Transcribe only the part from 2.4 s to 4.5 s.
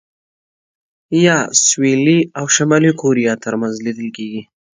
شمالي کوریا ترمنځ لیدل کېږي.